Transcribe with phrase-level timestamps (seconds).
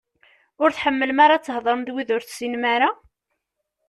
[0.61, 2.89] Ur tḥemmlem ara ad theḍṛem d wid ur tessinem ara?